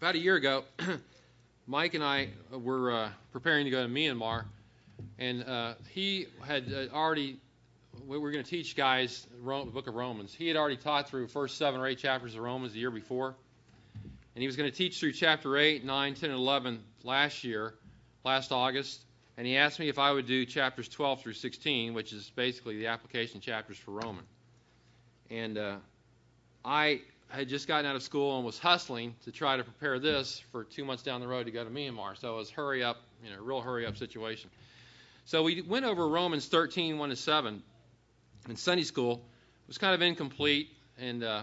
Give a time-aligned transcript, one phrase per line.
[0.00, 0.64] About a year ago,
[1.66, 4.46] Mike and I were uh, preparing to go to Myanmar,
[5.18, 7.38] and uh, he had uh, already.
[8.06, 10.32] We were going to teach guys Rome, the book of Romans.
[10.32, 13.34] He had already taught through first seven or eight chapters of Romans the year before,
[14.34, 17.74] and he was going to teach through chapter 8, 9, 10, and 11 last year,
[18.24, 19.04] last August.
[19.36, 22.78] And he asked me if I would do chapters 12 through 16, which is basically
[22.78, 24.24] the application chapters for Roman.
[25.28, 25.76] And uh,
[26.64, 30.42] I had just gotten out of school and was hustling to try to prepare this
[30.50, 32.18] for two months down the road to go to Myanmar.
[32.18, 34.50] So it was hurry up, you know, real hurry up situation.
[35.24, 37.62] So we went over Romans 13, 1 to 7
[38.48, 39.14] in Sunday school.
[39.14, 41.42] It was kind of incomplete, and uh,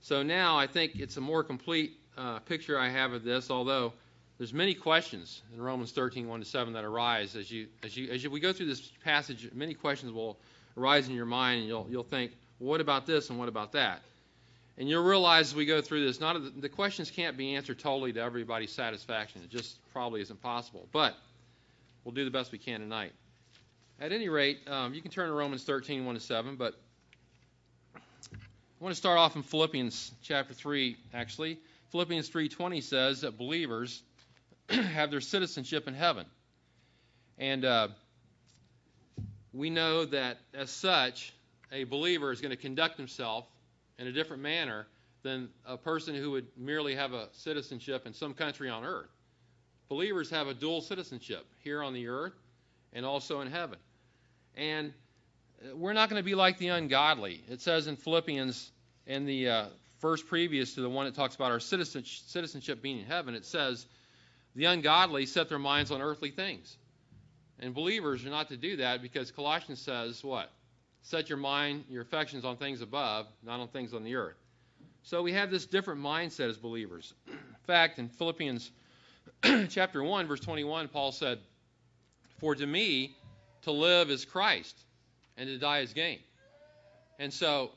[0.00, 3.50] so now I think it's a more complete uh, picture I have of this.
[3.50, 3.94] Although
[4.36, 8.10] there's many questions in Romans 13, 1 to 7 that arise as you as you
[8.10, 9.48] as you, we go through this passage.
[9.54, 10.38] Many questions will
[10.76, 13.72] arise in your mind, and you'll you'll think, well, what about this and what about
[13.72, 14.02] that?
[14.78, 18.12] And you'll realize as we go through this, not the questions can't be answered totally
[18.14, 19.42] to everybody's satisfaction.
[19.42, 20.88] It just probably isn't possible.
[20.92, 21.14] But
[22.04, 23.12] we'll do the best we can tonight.
[24.00, 26.74] At any rate, um, you can turn to Romans 13, 1 to 7, but
[27.94, 27.98] I
[28.80, 31.58] want to start off in Philippians chapter 3, actually.
[31.92, 34.02] Philippians 3.20 says that believers
[34.68, 36.26] have their citizenship in heaven.
[37.38, 37.88] And uh,
[39.52, 41.34] we know that as such,
[41.70, 43.46] a believer is going to conduct himself
[44.02, 44.88] in a different manner
[45.22, 49.10] than a person who would merely have a citizenship in some country on earth.
[49.88, 52.34] Believers have a dual citizenship here on the earth
[52.92, 53.78] and also in heaven.
[54.56, 54.92] And
[55.74, 57.44] we're not going to be like the ungodly.
[57.48, 58.72] It says in Philippians,
[59.06, 59.64] in the uh,
[60.00, 63.86] previous to the one that talks about our citizenship being in heaven, it says,
[64.56, 66.76] The ungodly set their minds on earthly things.
[67.60, 70.50] And believers are not to do that because Colossians says, What?
[71.02, 74.36] Set your mind, your affections on things above, not on things on the earth.
[75.02, 77.12] So we have this different mindset as believers.
[77.28, 77.36] In
[77.66, 78.70] fact, in Philippians
[79.68, 81.40] chapter 1, verse 21, Paul said,
[82.38, 83.16] For to me,
[83.62, 84.78] to live is Christ,
[85.36, 86.20] and to die is gain.
[87.18, 87.72] And so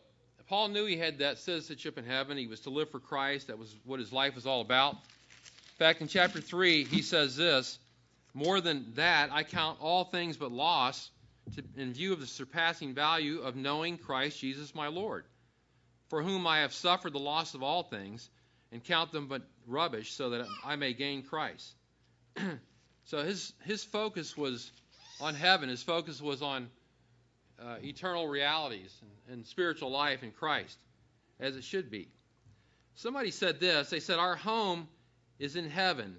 [0.47, 2.37] Paul knew he had that citizenship in heaven.
[2.37, 3.47] He was to live for Christ.
[3.47, 4.93] That was what his life was all about.
[4.93, 7.79] In fact, in chapter 3, he says this
[8.35, 11.09] More than that, I count all things but loss
[11.53, 15.25] to, in view of the surpassing value of knowing Christ Jesus my Lord,
[16.09, 18.29] for whom I have suffered the loss of all things,
[18.71, 21.75] and count them but rubbish, so that I may gain Christ.
[23.05, 24.71] so his his focus was
[25.19, 25.69] on heaven.
[25.69, 26.69] His focus was on
[27.59, 30.77] uh, eternal realities and, and spiritual life in Christ,
[31.39, 32.09] as it should be.
[32.95, 33.89] Somebody said this.
[33.89, 34.87] They said, "Our home
[35.39, 36.17] is in heaven,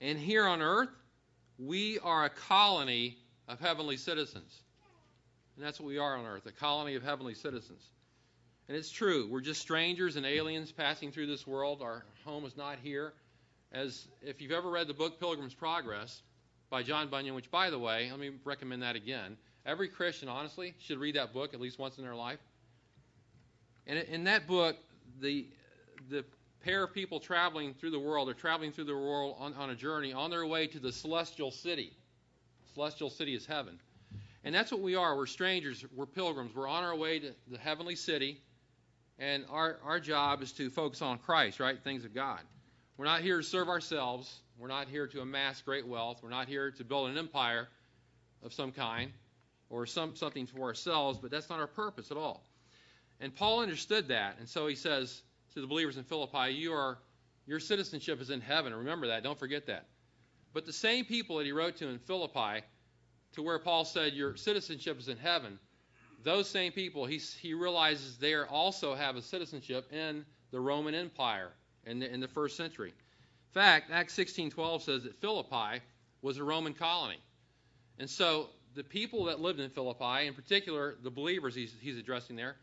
[0.00, 0.90] and here on earth,
[1.58, 3.18] we are a colony
[3.48, 4.62] of heavenly citizens.
[5.56, 7.82] And that's what we are on earth a colony of heavenly citizens.
[8.68, 9.28] And it's true.
[9.30, 11.82] We're just strangers and aliens passing through this world.
[11.82, 13.12] Our home is not here.
[13.72, 16.22] As if you've ever read the book Pilgrim's Progress
[16.70, 19.36] by John Bunyan, which, by the way, let me recommend that again.
[19.64, 22.38] Every Christian, honestly, should read that book at least once in their life.
[23.86, 24.76] And in that book,
[25.20, 25.46] the
[26.10, 26.24] the
[26.60, 29.74] pair of people traveling through the world are traveling through the world on, on a
[29.74, 31.92] journey on their way to the celestial city
[32.76, 33.80] celestial city is heaven.
[34.44, 35.16] And that's what we are.
[35.16, 35.82] We're strangers.
[35.94, 36.54] We're pilgrims.
[36.54, 38.42] We're on our way to the heavenly city.
[39.18, 41.82] And our, our job is to focus on Christ, right?
[41.82, 42.40] Things of God.
[42.98, 44.40] We're not here to serve ourselves.
[44.58, 46.20] We're not here to amass great wealth.
[46.22, 47.66] We're not here to build an empire
[48.42, 49.10] of some kind
[49.70, 52.44] or some, something for ourselves, but that's not our purpose at all.
[53.20, 54.36] And Paul understood that.
[54.38, 55.22] And so he says
[55.54, 56.98] to the believers in Philippi, you are,
[57.46, 58.74] your citizenship is in heaven.
[58.74, 59.22] Remember that.
[59.22, 59.86] Don't forget that.
[60.56, 62.64] But the same people that he wrote to in Philippi,
[63.34, 65.58] to where Paul said, Your citizenship is in heaven,
[66.24, 71.50] those same people, he, he realizes they also have a citizenship in the Roman Empire
[71.84, 72.88] in the, in the first century.
[72.88, 75.82] In fact, Acts 16:12 says that Philippi
[76.22, 77.18] was a Roman colony.
[77.98, 82.34] And so the people that lived in Philippi, in particular the believers he's, he's addressing
[82.34, 82.56] there,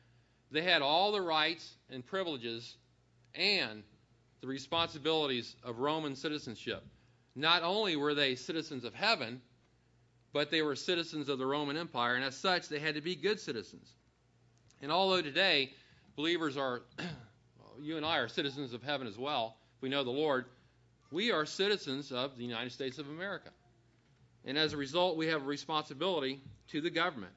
[0.49, 2.75] they had all the rights and privileges
[3.35, 3.83] and
[4.41, 6.83] the responsibilities of Roman citizenship.
[7.35, 9.41] Not only were they citizens of heaven,
[10.33, 13.15] but they were citizens of the Roman Empire, and as such, they had to be
[13.15, 13.87] good citizens.
[14.81, 15.73] And although today
[16.15, 16.81] believers are,
[17.81, 20.45] you and I are citizens of heaven as well, if we know the Lord,
[21.11, 23.49] we are citizens of the United States of America.
[24.45, 27.33] And as a result, we have a responsibility to the government.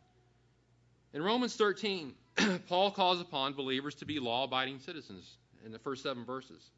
[1.13, 2.15] In Romans 13,
[2.69, 6.71] Paul calls upon believers to be law abiding citizens in the first seven verses.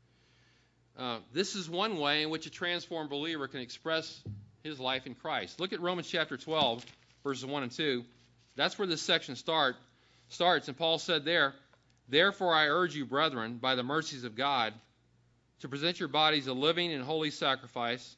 [0.99, 4.21] Uh, this is one way in which a transformed believer can express
[4.65, 5.61] his life in Christ.
[5.61, 6.85] Look at Romans chapter 12,
[7.23, 8.05] verses 1 and 2.
[8.57, 9.77] That's where this section start,
[10.29, 10.67] starts.
[10.67, 11.55] And Paul said there,
[12.09, 14.75] Therefore I urge you, brethren, by the mercies of God,
[15.61, 18.17] to present your bodies a living and holy sacrifice,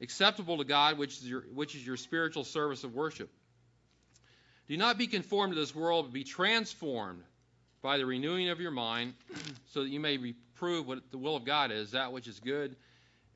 [0.00, 3.30] acceptable to God, which is your, which is your spiritual service of worship.
[4.66, 7.22] Do not be conformed to this world, but be transformed
[7.82, 9.14] by the renewing of your mind,
[9.66, 12.76] so that you may prove what the will of God is, that which is good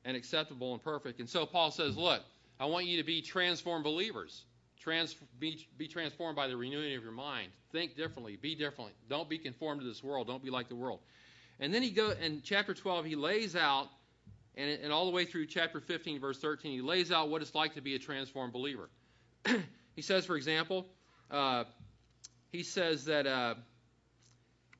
[0.05, 1.19] and acceptable and perfect.
[1.19, 2.21] And so Paul says, Look,
[2.59, 4.45] I want you to be transformed believers.
[4.79, 7.49] Trans, be, be transformed by the renewing of your mind.
[7.71, 8.37] Think differently.
[8.37, 8.91] Be different.
[9.09, 10.27] Don't be conformed to this world.
[10.27, 10.99] Don't be like the world.
[11.59, 13.05] And then he go in chapter 12.
[13.05, 13.89] He lays out,
[14.55, 17.53] and, and all the way through chapter 15, verse 13, he lays out what it's
[17.53, 18.89] like to be a transformed believer.
[19.95, 20.85] he says, for example,
[21.31, 21.65] uh,
[22.51, 23.55] he says that uh,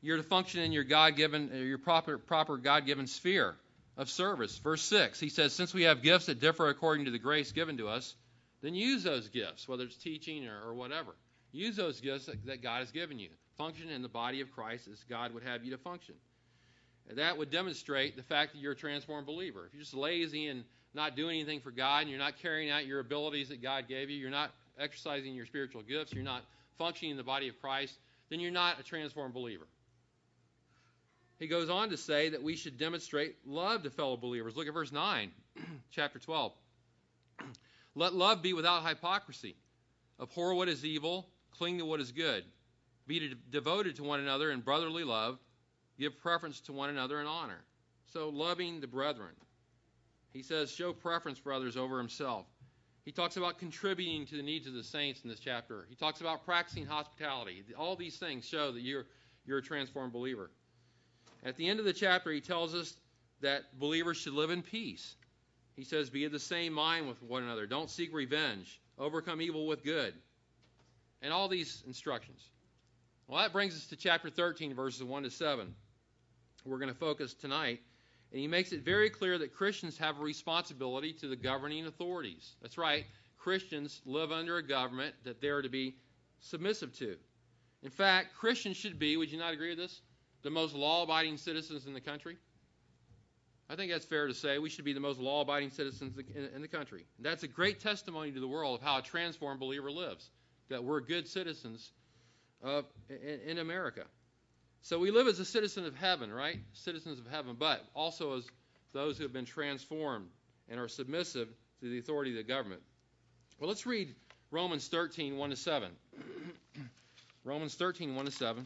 [0.01, 3.55] you're to function in your God-given, uh, your proper, proper God-given sphere
[3.97, 4.57] of service.
[4.59, 7.77] Verse 6, he says, Since we have gifts that differ according to the grace given
[7.77, 8.15] to us,
[8.61, 11.15] then use those gifts, whether it's teaching or, or whatever.
[11.51, 13.29] Use those gifts that, that, God has given you.
[13.57, 16.15] Function in the body of Christ as God would have you to function.
[17.09, 19.65] And that would demonstrate the fact that you're a transformed believer.
[19.65, 22.85] If you're just lazy and not doing anything for God, and you're not carrying out
[22.85, 26.43] your abilities that God gave you, you're not exercising your spiritual gifts, you're not
[26.77, 27.95] functioning in the body of Christ,
[28.29, 29.67] then you're not a transformed believer.
[31.39, 34.56] He goes on to say that we should demonstrate love to fellow believers.
[34.56, 35.31] Look at verse 9,
[35.92, 36.51] chapter 12.
[37.95, 39.56] Let love be without hypocrisy.
[40.19, 42.44] Abhor what is evil, cling to what is good.
[43.06, 45.38] Be de- devoted to one another in brotherly love.
[46.00, 47.63] Give preference to one another in honor.
[48.07, 49.34] So, loving the brethren.
[50.31, 52.45] He says, show preference for others over himself.
[53.06, 55.88] He talks about contributing to the needs of the saints in this chapter.
[55.89, 57.63] He talks about practicing hospitality.
[57.78, 59.06] All these things show that you're,
[59.45, 60.51] you're a transformed believer.
[61.47, 62.97] At the end of the chapter, he tells us
[63.39, 65.15] that believers should live in peace.
[65.77, 67.65] He says, Be of the same mind with one another.
[67.65, 68.81] Don't seek revenge.
[68.99, 70.13] Overcome evil with good.
[71.21, 72.41] And all these instructions.
[73.27, 75.73] Well, that brings us to chapter 13, verses 1 to 7.
[76.65, 77.79] We're going to focus tonight.
[78.33, 82.55] And he makes it very clear that Christians have a responsibility to the governing authorities.
[82.61, 83.05] That's right.
[83.38, 85.95] Christians live under a government that they're to be
[86.41, 87.15] submissive to.
[87.83, 90.01] In fact, Christians should be, would you not agree with this?
[90.44, 92.38] The most law abiding citizens in the country?
[93.69, 94.60] I think that's fair to say.
[94.60, 96.18] We should be the most law abiding citizens
[96.56, 97.06] in the country.
[97.19, 100.30] That's a great testimony to the world of how a transformed believer lives,
[100.69, 101.92] that we're good citizens
[102.63, 104.04] of, in, in America.
[104.81, 106.60] So we live as a citizen of heaven, right?
[106.74, 108.48] Citizens of heaven, but also as
[108.94, 110.30] those who have been transformed
[110.69, 111.50] and are submissive
[111.81, 112.81] to the authority of the government.
[113.60, 114.16] Well, let's read
[114.50, 115.89] Romans 13, 1 to 7.
[117.44, 118.63] Romans 13, 1 to 7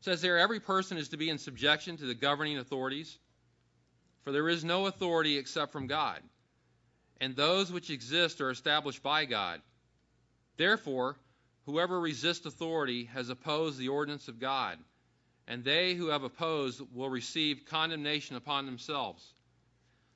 [0.00, 3.18] says there every person is to be in subjection to the governing authorities,
[4.22, 6.20] for there is no authority except from God,
[7.20, 9.60] and those which exist are established by God.
[10.56, 11.16] Therefore,
[11.64, 14.78] whoever resists authority has opposed the ordinance of God,
[15.48, 19.32] and they who have opposed will receive condemnation upon themselves.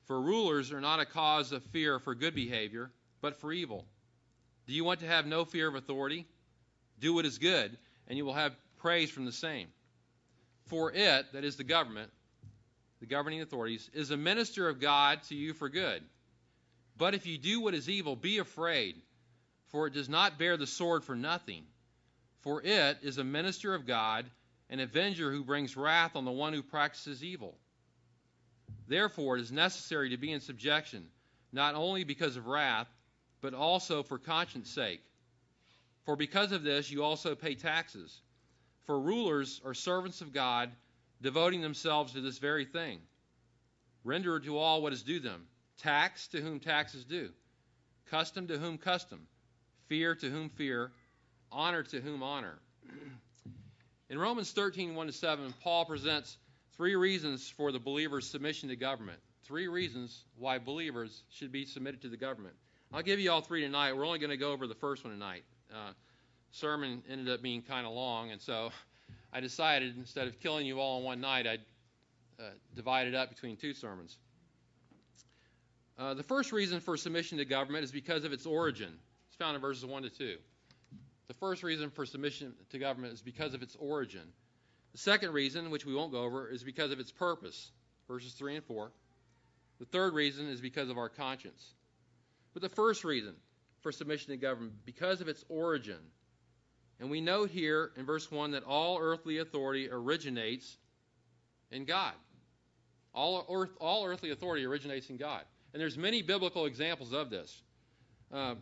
[0.06, 2.90] For rulers are not a cause of fear for good behavior,
[3.20, 3.86] but for evil.
[4.66, 6.26] Do you want to have no fear of authority?
[6.98, 7.76] Do what is good,
[8.08, 9.68] and you will have praise from the same.
[10.66, 12.10] For it, that is the government,
[13.00, 16.02] the governing authorities, is a minister of God to you for good.
[16.96, 18.96] But if you do what is evil, be afraid,
[19.68, 21.64] for it does not bear the sword for nothing.
[22.40, 24.26] For it is a minister of God,
[24.68, 27.56] an avenger who brings wrath on the one who practices evil.
[28.86, 31.06] Therefore, it is necessary to be in subjection,
[31.52, 32.88] not only because of wrath,
[33.40, 35.00] but also for conscience sake.
[36.04, 38.20] For because of this, you also pay taxes.
[38.90, 40.72] For rulers are servants of God,
[41.22, 42.98] devoting themselves to this very thing.
[44.02, 45.46] Render to all what is due them
[45.78, 47.30] tax to whom tax is due,
[48.10, 49.28] custom to whom custom,
[49.86, 50.90] fear to whom fear,
[51.52, 52.58] honor to whom honor.
[54.08, 56.36] In Romans 13, 1 to 7, Paul presents
[56.76, 59.20] three reasons for the believer's submission to government.
[59.44, 62.56] Three reasons why believers should be submitted to the government.
[62.92, 63.92] I'll give you all three tonight.
[63.92, 65.44] We're only going to go over the first one tonight.
[65.72, 65.92] Uh,
[66.50, 68.70] sermon ended up being kind of long, and so
[69.32, 71.60] I decided instead of killing you all in one night, I'd
[72.38, 72.42] uh,
[72.74, 74.16] divide it up between two sermons.
[75.98, 78.92] Uh, the first reason for submission to government is because of its origin.
[79.28, 80.36] It's found in verses 1 to 2.
[81.28, 84.32] The first reason for submission to government is because of its origin.
[84.92, 87.70] The second reason, which we won't go over, is because of its purpose,
[88.08, 88.90] verses 3 and 4.
[89.78, 91.74] The third reason is because of our conscience.
[92.52, 93.34] But the first reason
[93.82, 96.00] for submission to government, because of its origin,
[97.00, 100.76] and we note here in verse 1 that all earthly authority originates
[101.70, 102.12] in God.
[103.14, 105.42] All, earth, all earthly authority originates in God.
[105.72, 107.62] And there's many biblical examples of this.
[108.30, 108.56] Uh,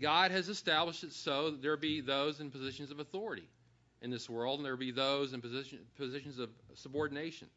[0.00, 3.48] God has established it so that there be those in positions of authority
[4.02, 7.48] in this world, and there be those in position, positions of subordination.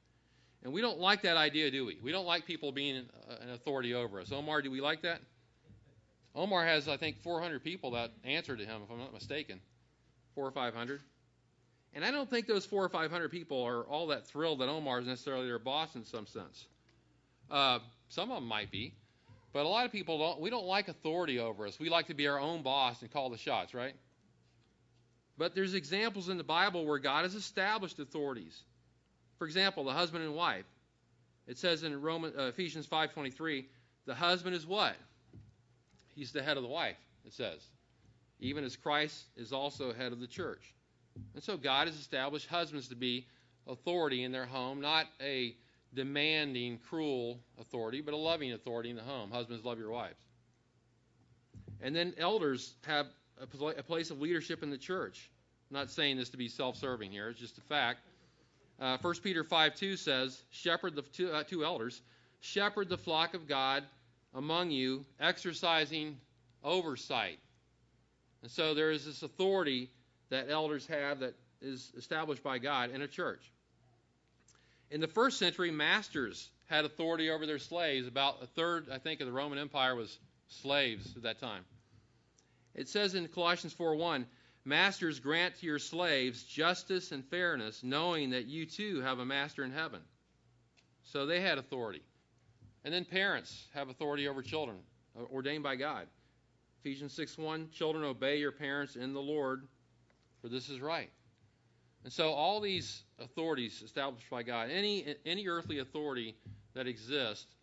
[0.64, 2.00] And we don't like that idea, do we?
[2.02, 4.32] We don't like people being an authority over us.
[4.32, 5.22] Omar, do we like that?
[6.34, 9.60] Omar has, I think, 400 people that answer to him, if I'm not mistaken.
[10.38, 11.02] Four or 500.
[11.96, 15.00] And I don't think those four or 500 people are all that thrilled that Omar
[15.00, 16.64] is necessarily their boss in some sense.
[17.50, 17.80] Uh,
[18.10, 18.94] some of them might be.
[19.52, 21.80] But a lot of people don't, we don't like authority over us.
[21.80, 23.96] We like to be our own boss and call the shots, right?
[25.40, 28.62] But there's examples in the Bible where God has established authorities.
[29.40, 30.66] For example, the husband and wife.
[31.48, 33.66] It says in Roman, uh, Ephesians 5:23,
[34.06, 34.96] the husband is what?
[36.14, 37.60] He's the head of the wife, it says.
[38.40, 40.74] Even as Christ is also head of the church.
[41.34, 43.26] And so God has established husbands to be
[43.68, 45.56] authority in their home, not a
[45.94, 49.32] demanding, cruel authority, but a loving authority in the home.
[49.32, 50.20] Husbands, love your wives.
[51.82, 53.08] And then elders have
[53.40, 55.30] a place of leadership in the church.
[55.70, 58.00] I'm not saying this to be self serving here, it's just a fact.
[58.80, 62.02] Uh, 1 Peter 5 2 says, Shepherd the two, uh, two elders,
[62.42, 63.84] shepherd the flock of God
[64.34, 66.18] among you, exercising
[66.64, 67.40] oversight.
[68.42, 69.90] And so there is this authority
[70.30, 73.42] that elders have that is established by God in a church.
[74.90, 78.08] In the first century, masters had authority over their slaves.
[78.08, 80.18] About a third, I think, of the Roman Empire was
[80.48, 81.66] slaves at that time.
[82.74, 84.28] It says in Colossians 4:1,
[84.64, 89.64] "Masters grant to your slaves justice and fairness, knowing that you too have a master
[89.64, 90.04] in heaven."
[91.06, 92.04] So they had authority.
[92.84, 94.82] And then parents have authority over children,
[95.16, 96.08] uh, ordained by God.
[96.88, 99.68] Ephesians 6:1, "Children obey your parents in the Lord,
[100.40, 101.12] for this is right."
[102.06, 106.38] And so all these authorities established by God, any any earthly authority
[106.76, 107.58] that exists,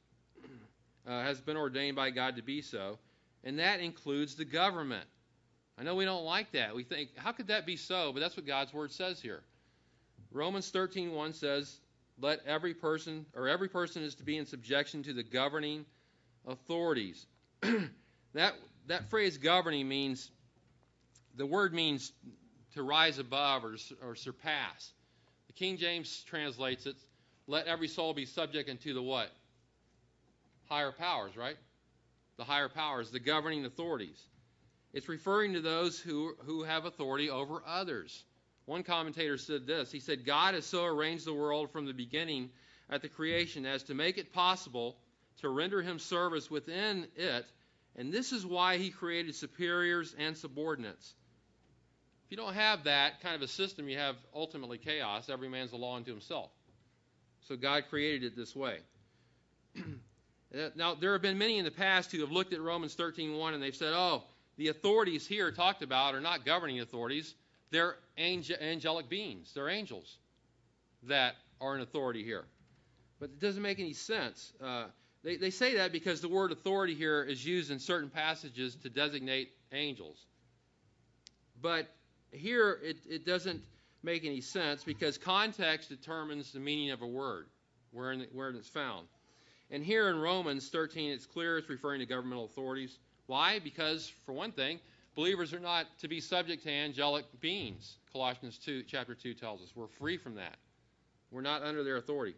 [1.07, 2.99] uh, has been ordained by God to be so,
[3.45, 5.09] and that includes the government.
[5.78, 6.75] I know we don't like that.
[6.75, 8.12] We think, how could that be so?
[8.12, 9.43] But that's what God's word says here.
[10.33, 11.81] Romans 13:1 says,
[12.19, 15.87] "Let every person or every person is to be in subjection to the governing
[16.45, 17.26] authorities."
[18.35, 18.54] that
[18.87, 20.31] that phrase governing means
[21.37, 22.12] the word means
[22.75, 24.93] to rise above or, or surpass.
[25.47, 26.97] The King James translates it,
[27.47, 29.31] let every soul be subject unto the what?
[30.69, 31.57] Higher powers, right?
[32.37, 34.21] The higher powers, the governing authorities.
[34.93, 38.25] It's referring to those who, who have authority over others.
[38.67, 42.50] One commentator said this He said, God has so arranged the world from the beginning
[42.91, 44.97] at the creation as to make it possible
[45.38, 47.45] to render him service within it,
[47.97, 51.15] and this is why he created superiors and subordinates.
[52.25, 55.29] If you don't have that kind of a system, you have ultimately chaos.
[55.29, 56.51] Every man's a law unto himself.
[57.49, 58.79] So God created it this way.
[60.75, 63.63] now, there have been many in the past who have looked at Romans 13:1 and
[63.63, 64.25] they've said, "Oh,
[64.57, 67.35] the authorities here talked about are not governing authorities;
[67.71, 69.53] they're angelic beings.
[69.53, 70.17] They're angels
[71.03, 72.47] that are in authority here."
[73.21, 74.53] But it doesn't make any sense.
[74.61, 74.87] Uh,
[75.25, 78.90] they, they say that because the word authority here is used in certain passages to
[78.90, 80.26] designate angels.
[81.61, 81.88] But
[82.31, 83.62] here it, it doesn't
[84.02, 87.47] make any sense because context determines the meaning of a word,
[87.90, 89.07] where, in, where it's found.
[89.71, 92.99] And here in Romans 13, it's clear it's referring to governmental authorities.
[93.26, 93.59] Why?
[93.59, 94.78] Because, for one thing,
[95.14, 97.97] believers are not to be subject to angelic beings.
[98.12, 99.73] Colossians 2, chapter 2 tells us.
[99.75, 100.57] We're free from that.
[101.31, 102.35] We're not under their authority.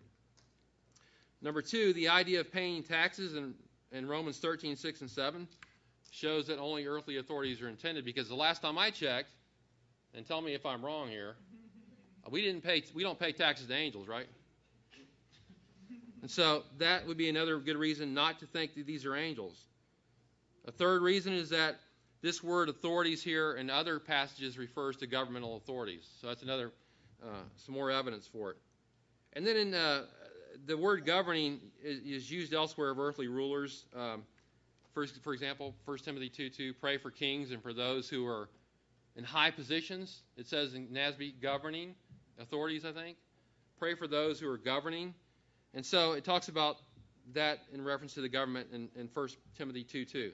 [1.47, 3.55] Number two, the idea of paying taxes in,
[3.93, 5.47] in Romans 13, 6, and 7
[6.11, 9.29] shows that only earthly authorities are intended because the last time I checked,
[10.13, 11.37] and tell me if I'm wrong here.
[12.29, 12.83] We didn't pay.
[12.97, 14.27] We don't pay taxes to angels, right?
[16.21, 19.57] And so that would be another good reason not to think that these are angels.
[20.67, 21.77] A third reason is that
[22.23, 26.09] this word authorities here in other passages refers to governmental authorities.
[26.21, 26.73] So that's another
[27.23, 28.57] uh, some more evidence for it.
[29.35, 30.07] And then in uh,
[30.65, 33.85] the word governing is, is, used elsewhere of earthly rulers.
[33.95, 34.23] Um,
[34.95, 38.49] first, for example, 1 Timothy 2:2, pray for kings and for those who are
[39.17, 40.23] in high positions.
[40.37, 41.95] It says in NASB, governing
[42.39, 43.17] authorities, I think.
[43.79, 45.15] Pray for those who are governing.
[45.75, 46.79] And so it talks about
[47.35, 50.33] that in reference to the government in, in 1 Timothy 2 2.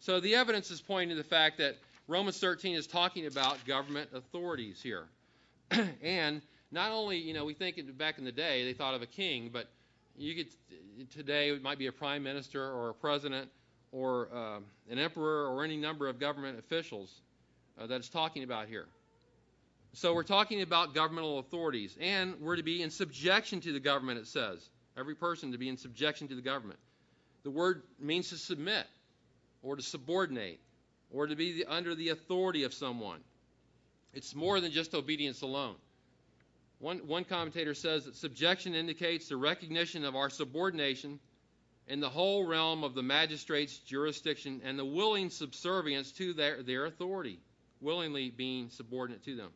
[0.00, 1.76] So the evidence is pointing to the fact that
[2.06, 5.06] Romans 13 is talking about government authorities here.
[6.02, 9.06] and not only, you know, we think back in the day they thought of a
[9.06, 9.68] king, but
[10.16, 13.48] you could today it might be a prime minister or a president
[13.92, 14.58] or uh,
[14.90, 17.20] an emperor or any number of government officials
[17.78, 18.86] uh, that it's talking about here.
[19.92, 24.18] So we're talking about governmental authorities, and we're to be in subjection to the government,
[24.18, 24.68] it says.
[24.98, 26.80] Every person to be in subjection to the government.
[27.44, 28.86] The word means to submit,
[29.62, 30.58] or to subordinate,
[31.12, 33.20] or to be the, under the authority of someone.
[34.12, 35.76] It's more than just obedience alone.
[36.84, 41.18] One, one commentator says that subjection indicates the recognition of our subordination
[41.88, 46.84] in the whole realm of the magistrate's jurisdiction and the willing subservience to their, their
[46.84, 47.40] authority,
[47.80, 49.48] willingly being subordinate to them.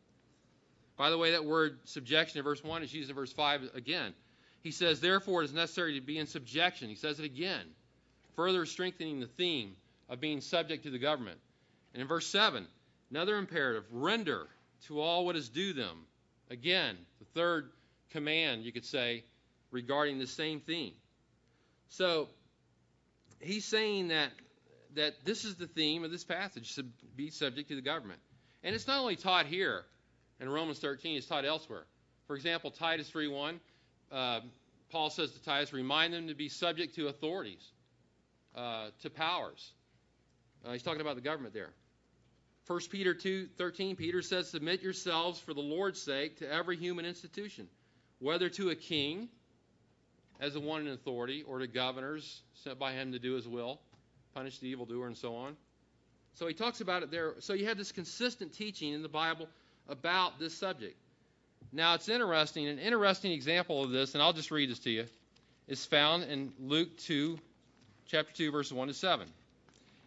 [0.97, 4.15] By the way, that word subjection in verse 1 is used in verse 5 again.
[4.63, 6.89] He says, Therefore, it is necessary to be in subjection.
[6.89, 7.67] He says it again,
[8.35, 9.75] further strengthening the theme
[10.09, 11.37] of being subject to the government.
[11.93, 12.65] And in verse 7,
[13.11, 14.47] another imperative render
[14.87, 16.05] to all what is due them.
[16.49, 16.97] Again,
[17.33, 17.71] third
[18.11, 19.23] command, you could say,
[19.71, 20.93] regarding the same theme.
[21.89, 22.29] So,
[23.39, 24.31] he's saying that,
[24.95, 26.83] that this is the theme of this passage, to
[27.15, 28.19] be subject to the government.
[28.63, 29.85] And it's not only taught here
[30.39, 31.85] in Romans 13, it's taught elsewhere.
[32.27, 33.59] For example, Titus 3.1,
[34.11, 34.41] uh,
[34.91, 37.71] Paul says to Titus, remind them to be subject to authorities,
[38.55, 39.71] uh, to powers.
[40.65, 41.71] Uh, he's talking about the government there.
[42.69, 47.67] 1 Peter 2:13, Peter says, "Submit yourselves for the Lord's sake to every human institution,
[48.19, 49.27] whether to a king
[50.39, 53.81] as the one in authority, or to governors sent by him to do his will,
[54.35, 55.57] punish the evildoer, and so on."
[56.35, 57.33] So he talks about it there.
[57.39, 59.49] So you have this consistent teaching in the Bible
[59.87, 60.95] about this subject.
[61.71, 62.67] Now it's interesting.
[62.67, 65.07] An interesting example of this, and I'll just read this to you,
[65.67, 67.39] is found in Luke 2,
[68.05, 69.27] chapter 2, verses 1 to 7.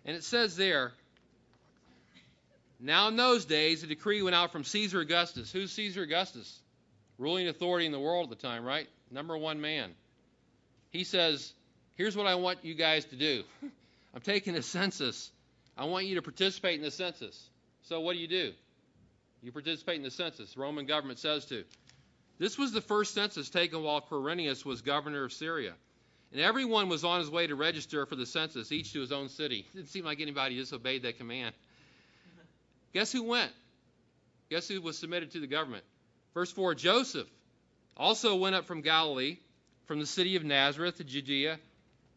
[0.04, 0.92] And it says there,
[2.82, 5.52] now in those days, a decree went out from Caesar Augustus.
[5.52, 6.60] Who's Caesar Augustus?
[7.18, 8.88] Ruling authority in the world at the time, right?
[9.10, 9.92] Number one man.
[10.90, 11.52] He says,
[11.94, 13.44] Here's what I want you guys to do.
[14.14, 15.30] I'm taking a census.
[15.76, 17.48] I want you to participate in the census.
[17.82, 18.52] So what do you do?
[19.42, 20.54] You participate in the census.
[20.54, 21.64] The Roman government says to.
[22.38, 25.74] This was the first census taken while Quirinius was governor of Syria.
[26.32, 29.28] And everyone was on his way to register for the census, each to his own
[29.28, 29.66] city.
[29.72, 31.54] It didn't seem like anybody disobeyed that command.
[32.92, 33.52] Guess who went?
[34.50, 35.84] Guess who was submitted to the government?
[36.34, 37.28] Verse 4 Joseph
[37.96, 39.38] also went up from Galilee,
[39.86, 41.58] from the city of Nazareth to Judea,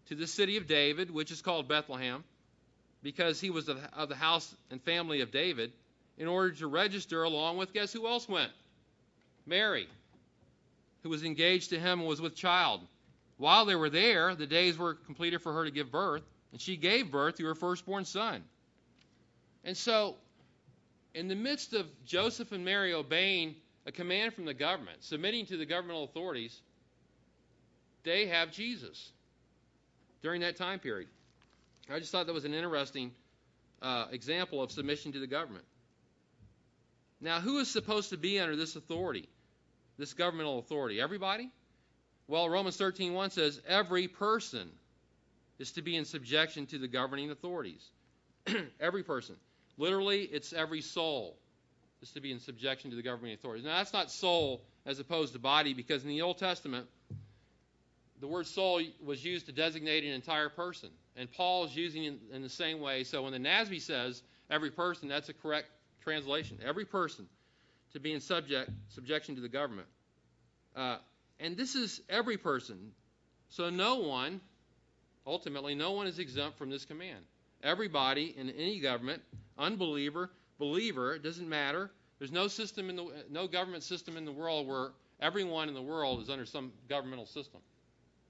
[0.07, 2.23] to the city of David, which is called Bethlehem,
[3.03, 5.71] because he was of the house and family of David,
[6.17, 8.51] in order to register along with, guess who else went?
[9.45, 9.87] Mary,
[11.03, 12.81] who was engaged to him and was with child.
[13.37, 16.77] While they were there, the days were completed for her to give birth, and she
[16.77, 18.43] gave birth to her firstborn son.
[19.65, 20.15] And so
[21.15, 25.57] in the midst of Joseph and Mary obeying a command from the government, submitting to
[25.57, 26.61] the governmental authorities,
[28.03, 29.11] they have Jesus
[30.21, 31.07] during that time period.
[31.89, 33.11] I just thought that was an interesting
[33.81, 35.65] uh, example of submission to the government.
[37.21, 39.29] Now, who is supposed to be under this authority,
[39.97, 40.99] this governmental authority?
[40.99, 41.49] Everybody?
[42.27, 44.69] Well, Romans 13:1 says every person
[45.59, 47.87] is to be in subjection to the governing authorities.
[48.79, 49.35] every person.
[49.77, 51.37] Literally, it's every soul
[52.01, 53.65] is to be in subjection to the governing authorities.
[53.65, 56.87] Now, that's not soul as opposed to body, because in the Old Testament,
[58.21, 60.89] the word soul was used to designate an entire person.
[61.15, 63.03] And Paul is using it in the same way.
[63.03, 65.67] So when the NASB says every person, that's a correct
[66.03, 66.59] translation.
[66.65, 67.27] Every person
[67.93, 69.87] to be in subject, subjection to the government.
[70.75, 70.97] Uh,
[71.39, 72.91] and this is every person.
[73.49, 74.41] So no one,
[75.25, 77.23] ultimately, no one is exempt from this command.
[77.65, 79.23] Everybody in any government
[79.57, 81.89] unbeliever, believer, it doesn't matter.
[82.19, 85.81] There's no system in the no government system in the world where everyone in the
[85.81, 87.59] world is under some governmental system.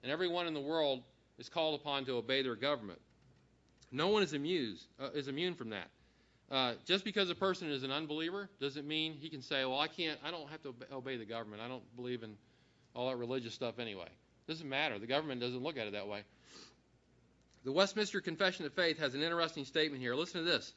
[0.04, 1.04] And everyone in the world
[1.38, 3.00] is called upon to obey their government.
[3.92, 5.90] No one is immune, uh, is immune from that.
[6.50, 9.88] Uh, just because a person is an unbeliever doesn't mean he can say, "Well, I
[9.90, 10.18] can't.
[10.24, 11.62] I don't have to obey the government.
[11.62, 12.38] I don't believe in
[12.96, 14.98] all that religious stuff anyway." It doesn't matter.
[14.98, 16.24] The government doesn't look at it that way.
[17.66, 20.14] The Westminster Confession of Faith has an interesting statement here.
[20.14, 20.72] Listen to this.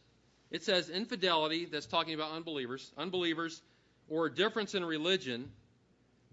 [0.50, 3.60] It says infidelity, that's talking about unbelievers, unbelievers,
[4.08, 5.50] or a difference in religion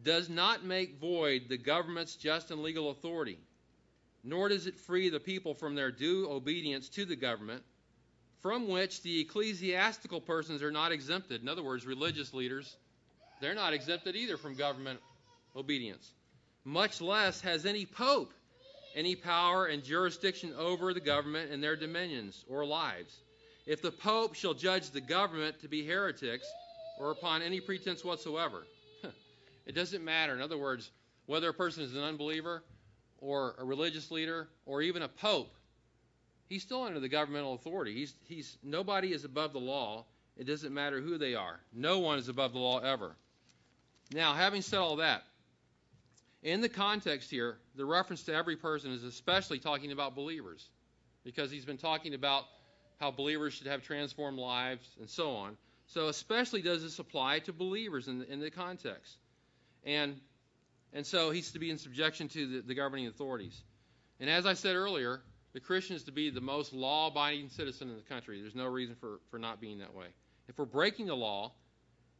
[0.01, 3.37] does not make void the government's just and legal authority,
[4.23, 7.61] nor does it free the people from their due obedience to the government,
[8.41, 11.41] from which the ecclesiastical persons are not exempted.
[11.41, 12.77] In other words, religious leaders,
[13.41, 15.01] they're not exempted either from government
[15.53, 16.13] obedience.
[16.63, 18.31] Much less has any pope
[18.95, 23.19] any power and jurisdiction over the government and their dominions or lives
[23.65, 26.47] if the Pope shall judge the government to be heretics
[26.99, 28.65] or upon any pretense whatsoever.
[29.65, 30.33] it doesn't matter.
[30.33, 30.91] In other words,
[31.25, 32.63] whether a person is an unbeliever
[33.19, 35.53] or a religious leader or even a pope,
[36.47, 37.93] he's still under the governmental authority.
[37.93, 40.05] He's, he's, nobody is above the law.
[40.37, 41.59] It doesn't matter who they are.
[41.73, 43.15] No one is above the law ever.
[44.13, 45.23] Now, having said all that,
[46.45, 50.69] in the context here, the reference to every person is especially talking about believers
[51.23, 52.43] because he's been talking about
[52.99, 55.57] how believers should have transformed lives, and so on.
[55.87, 59.17] So, especially does this apply to believers in the, in the context.
[59.83, 60.21] And,
[60.93, 63.63] and so he's to be in subjection to the, the governing authorities.
[64.19, 65.21] And as I said earlier,
[65.53, 68.39] the Christian is to be the most law abiding citizen in the country.
[68.39, 70.07] There's no reason for, for not being that way.
[70.47, 71.53] If we're breaking the law,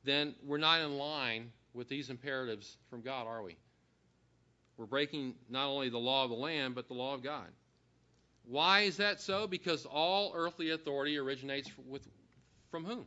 [0.04, 3.56] then we're not in line with these imperatives from God, are we?
[4.78, 7.48] We're breaking not only the law of the land, but the law of God.
[8.48, 9.48] Why is that so?
[9.48, 12.08] Because all earthly authority originates with,
[12.70, 13.06] from whom?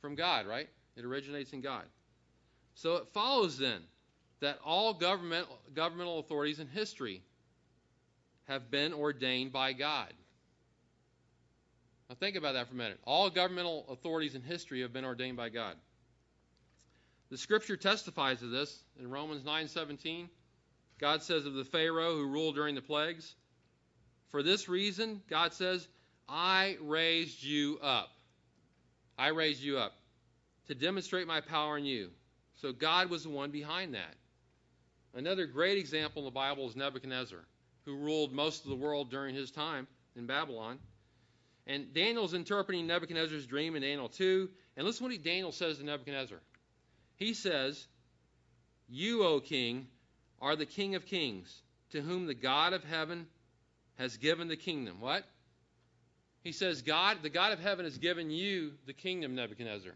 [0.00, 0.68] From God, right?
[0.96, 1.84] It originates in God.
[2.74, 3.82] So it follows then
[4.40, 7.22] that all government, governmental authorities in history
[8.44, 10.12] have been ordained by God.
[12.08, 12.98] Now think about that for a minute.
[13.04, 15.76] All governmental authorities in history have been ordained by God.
[17.30, 20.28] The scripture testifies to this in Romans 9:17.
[20.98, 23.34] God says of the Pharaoh who ruled during the plagues,
[24.30, 25.86] for this reason, God says,
[26.28, 28.10] I raised you up.
[29.16, 29.92] I raised you up
[30.66, 32.10] to demonstrate my power in you.
[32.56, 34.14] So God was the one behind that.
[35.14, 37.44] Another great example in the Bible is Nebuchadnezzar,
[37.84, 40.78] who ruled most of the world during his time in Babylon.
[41.66, 44.48] And Daniel's interpreting Nebuchadnezzar's dream in Daniel 2.
[44.76, 46.38] And listen to what Daniel says to Nebuchadnezzar.
[47.16, 47.86] He says,
[48.88, 49.86] You, O king,
[50.44, 53.26] are the king of kings, to whom the God of heaven
[53.98, 55.00] has given the kingdom.
[55.00, 55.24] What?
[56.42, 59.94] He says, God, the God of heaven has given you the kingdom, Nebuchadnezzar.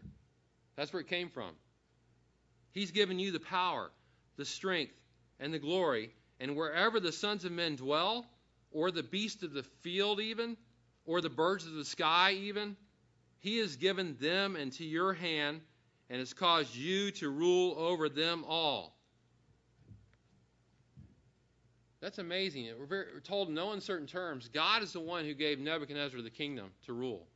[0.75, 1.51] That's where it came from.
[2.73, 3.91] He's given you the power,
[4.39, 4.95] the strength,
[5.39, 6.15] and the glory.
[6.41, 8.25] And wherever the sons of men dwell,
[8.73, 10.57] or the beasts of the field, even,
[11.05, 12.75] or the birds of the sky, even,
[13.41, 15.61] he has given them into your hand
[16.09, 18.98] and has caused you to rule over them all.
[22.01, 22.69] That's amazing.
[22.79, 26.23] We're, very, we're told in no uncertain terms God is the one who gave Nebuchadnezzar
[26.23, 27.27] the kingdom to rule.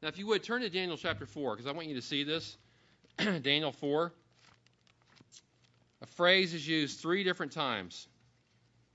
[0.00, 2.24] Now, if you would, turn to Daniel chapter 4, because I want you to see
[2.24, 2.56] this.
[3.18, 4.12] Daniel 4.
[6.02, 8.08] A phrase is used three different times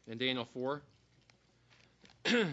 [0.08, 0.82] in Daniel 4.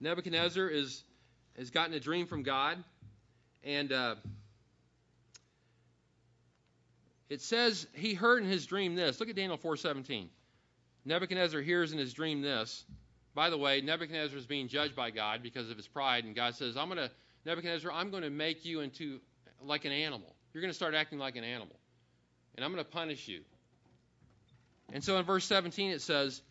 [0.00, 1.04] Nebuchadnezzar is,
[1.56, 2.82] has gotten a dream from God,
[3.62, 4.16] and uh,
[7.32, 9.18] it says he heard in his dream this.
[9.18, 10.28] Look at Daniel 4:17.
[11.04, 12.84] Nebuchadnezzar hears in his dream this.
[13.34, 16.54] By the way, Nebuchadnezzar is being judged by God because of his pride, and God
[16.54, 17.10] says, "I'm going to
[17.44, 19.20] Nebuchadnezzar, I'm going to make you into
[19.62, 20.34] like an animal.
[20.52, 21.74] You're going to start acting like an animal,
[22.54, 23.42] and I'm going to punish you."
[24.92, 26.42] And so in verse 17 it says,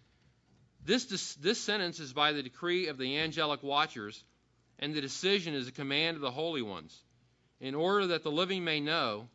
[0.84, 4.24] this, this sentence is by the decree of the angelic watchers,
[4.80, 7.00] and the decision is a command of the holy ones,
[7.60, 9.30] in order that the living may know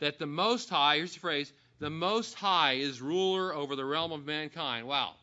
[0.00, 4.12] that the Most High, here's the phrase, the Most High is ruler over the realm
[4.12, 4.86] of mankind.
[4.86, 5.14] Wow.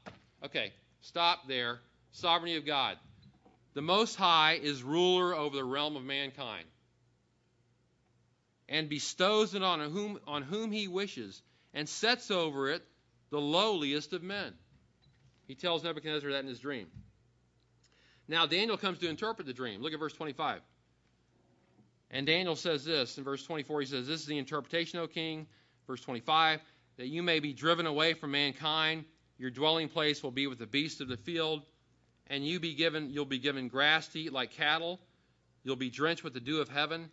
[0.44, 1.80] Okay, stop there.
[2.12, 2.98] Sovereignty of God.
[3.74, 6.66] The Most High is ruler over the realm of mankind
[8.72, 11.42] and bestows it on whom, on whom he wishes
[11.74, 12.82] and sets over it
[13.30, 14.54] the lowliest of men.
[15.48, 16.88] He tells Nebuchadnezzar that in his dream.
[18.28, 19.82] Now, Daniel comes to interpret the dream.
[19.82, 20.62] Look at verse 25.
[22.14, 23.82] And Daniel says this in verse 24.
[23.82, 25.48] He says, This is the interpretation, O king.
[25.88, 26.60] Verse 25,
[26.98, 29.06] that you may be driven away from mankind.
[29.38, 31.64] Your dwelling place will be with the beasts of the field,
[32.28, 35.00] and you be given, you'll be given grass to eat like cattle.
[35.64, 37.10] You'll be drenched with the dew of heaven.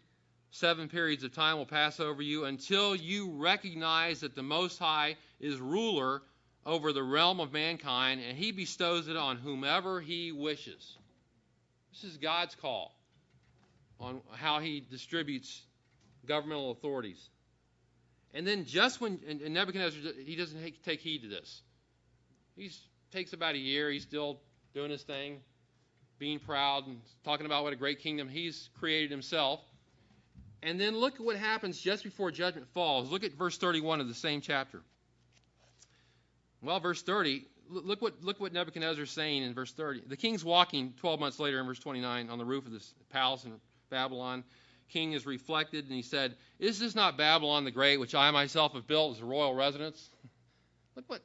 [0.50, 5.16] Seven periods of time will pass over you until you recognize that the Most High
[5.40, 6.22] is ruler
[6.66, 10.96] over the realm of mankind, and he bestows it on whomever he wishes.
[11.92, 12.97] This is God's call
[14.00, 15.62] on how he distributes
[16.26, 17.30] governmental authorities.
[18.34, 21.62] And then just when and Nebuchadnezzar he doesn't take heed to this.
[22.56, 22.70] He
[23.12, 23.90] takes about a year.
[23.90, 24.40] He's still
[24.74, 25.40] doing his thing,
[26.18, 29.60] being proud and talking about what a great kingdom he's created himself.
[30.62, 33.10] And then look at what happens just before judgment falls.
[33.10, 34.82] Look at verse 31 of the same chapter.
[36.60, 40.02] Well, verse 30, look what look what Nebuchadnezzar is saying in verse 30.
[40.06, 43.46] The king's walking 12 months later in verse 29 on the roof of this palace
[43.90, 44.44] Babylon.
[44.88, 48.72] King is reflected and he said, Is this not Babylon the Great, which I myself
[48.72, 50.10] have built as a royal residence?
[50.96, 51.22] Look what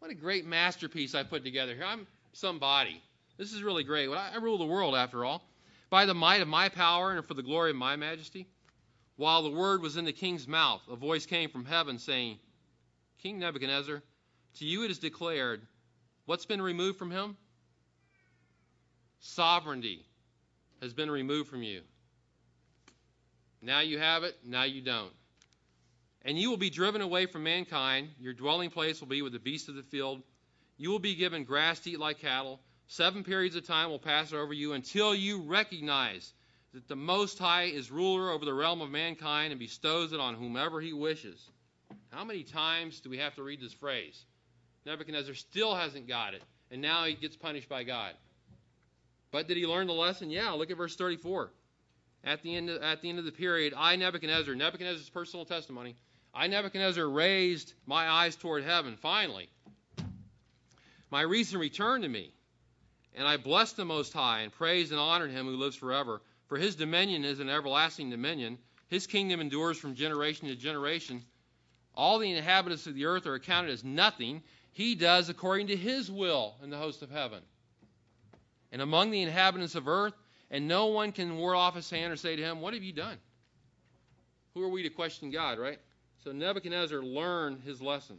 [0.00, 1.84] what a great masterpiece I put together here.
[1.84, 3.02] I'm somebody.
[3.36, 4.08] This is really great.
[4.08, 5.42] I rule the world after all.
[5.90, 8.46] By the might of my power and for the glory of my majesty.
[9.16, 12.38] While the word was in the king's mouth, a voice came from heaven saying,
[13.18, 14.02] King Nebuchadnezzar,
[14.58, 15.60] to you it is declared,
[16.24, 17.36] what's been removed from him?
[19.20, 20.06] Sovereignty
[20.80, 21.82] has been removed from you.
[23.62, 25.12] Now you have it, now you don't.
[26.22, 28.08] And you will be driven away from mankind.
[28.18, 30.22] Your dwelling place will be with the beasts of the field.
[30.76, 32.60] You will be given grass to eat like cattle.
[32.88, 36.32] Seven periods of time will pass over you until you recognize
[36.72, 40.34] that the Most High is ruler over the realm of mankind and bestows it on
[40.34, 41.50] whomever he wishes.
[42.10, 44.24] How many times do we have to read this phrase?
[44.86, 48.14] Nebuchadnezzar still hasn't got it, and now he gets punished by God.
[49.32, 50.30] But did he learn the lesson?
[50.30, 51.50] Yeah, look at verse 34.
[52.24, 55.96] At the end of, at the end of the period, I Nebuchadnezzar, Nebuchadnezzar's personal testimony,
[56.34, 58.96] I Nebuchadnezzar raised my eyes toward heaven.
[58.96, 59.48] Finally,
[61.10, 62.32] my reason returned to me,
[63.14, 66.20] and I blessed the Most High and praised and honored him who lives forever.
[66.48, 68.58] For his dominion is an everlasting dominion.
[68.88, 71.24] His kingdom endures from generation to generation.
[71.94, 74.42] All the inhabitants of the earth are accounted as nothing.
[74.72, 77.40] He does according to his will in the host of heaven.
[78.72, 80.14] And among the inhabitants of earth,
[80.50, 82.92] and no one can ward off his hand or say to him, What have you
[82.92, 83.18] done?
[84.54, 85.78] Who are we to question God, right?
[86.24, 88.18] So Nebuchadnezzar learned his lesson.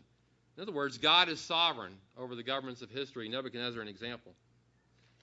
[0.58, 3.30] In other words, God is sovereign over the governments of history.
[3.30, 4.34] Nebuchadnezzar, an example.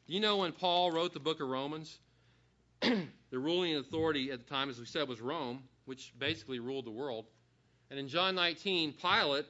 [0.06, 1.98] Do you know when Paul wrote the book of Romans?
[2.80, 6.90] the ruling authority at the time, as we said, was Rome, which basically ruled the
[6.90, 7.26] world.
[7.90, 9.46] And in John 19, Pilate,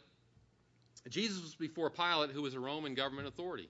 [1.08, 3.68] Jesus was before Pilate, who was a Roman government authority.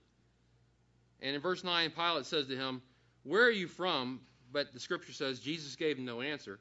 [1.20, 2.82] And in verse 9, Pilate says to him,
[3.24, 4.20] Where are you from?
[4.52, 6.58] But the scripture says Jesus gave him no answer.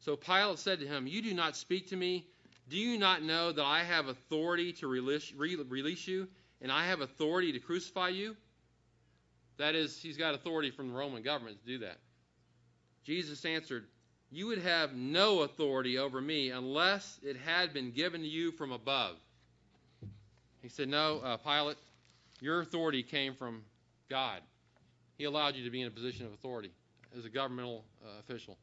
[0.00, 2.26] So Pilate said to him, You do not speak to me.
[2.68, 6.28] Do you not know that I have authority to release, release you,
[6.62, 8.36] and I have authority to crucify you?
[9.58, 11.98] That is, he's got authority from the Roman government to do that.
[13.04, 13.86] Jesus answered,
[14.30, 18.72] You would have no authority over me unless it had been given to you from
[18.72, 19.16] above.
[20.62, 21.76] He said, No, uh, Pilate,
[22.40, 23.62] your authority came from
[24.08, 24.40] God.
[25.18, 26.72] He allowed you to be in a position of authority
[27.16, 28.56] as a governmental uh, official.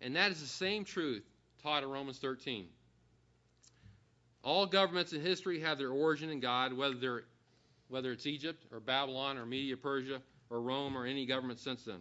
[0.00, 1.22] And that is the same truth
[1.62, 2.66] taught in Romans 13.
[4.42, 7.22] All governments in history have their origin in God, whether they're
[7.88, 12.00] whether it's Egypt or Babylon or Media Persia or Rome or any government since then.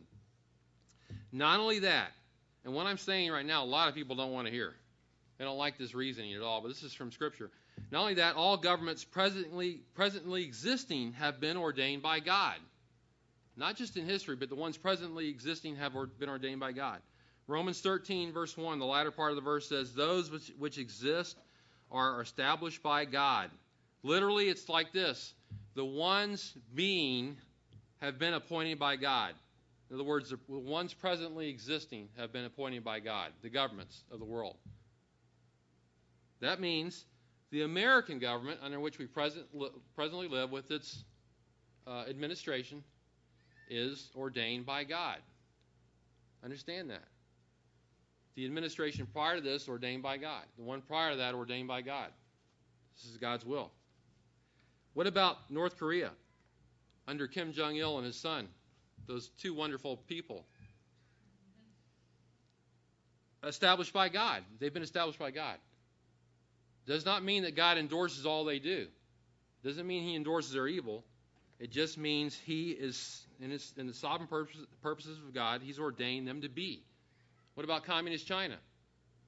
[1.33, 2.11] Not only that,
[2.63, 4.73] and what I'm saying right now, a lot of people don't want to hear.
[5.37, 7.51] They don't like this reasoning at all, but this is from Scripture.
[7.89, 12.55] Not only that, all governments presently, presently existing have been ordained by God.
[13.57, 16.99] Not just in history, but the ones presently existing have been ordained by God.
[17.47, 21.37] Romans 13, verse 1, the latter part of the verse says, Those which, which exist
[21.91, 23.49] are established by God.
[24.03, 25.33] Literally, it's like this
[25.75, 27.37] the ones being
[27.99, 29.33] have been appointed by God.
[29.89, 34.19] In other words, the ones presently existing have been appointed by God, the governments of
[34.19, 34.55] the world.
[36.39, 37.05] That means
[37.51, 39.45] the American government, under which we present,
[39.95, 41.03] presently live with its
[41.85, 42.83] uh, administration,
[43.69, 45.17] is ordained by God.
[46.43, 47.03] Understand that.
[48.35, 50.43] The administration prior to this ordained by God.
[50.57, 52.07] The one prior to that ordained by God.
[52.95, 53.69] This is God's will.
[54.93, 56.11] What about North Korea
[57.07, 58.47] under Kim Jong il and his son?
[59.07, 60.45] Those two wonderful people.
[63.43, 64.43] Established by God.
[64.59, 65.57] They've been established by God.
[66.87, 68.87] Does not mean that God endorses all they do.
[69.63, 71.03] Doesn't mean he endorses their evil.
[71.59, 74.27] It just means he is, in, his, in the sovereign
[74.81, 76.83] purposes of God, he's ordained them to be.
[77.53, 78.57] What about communist China?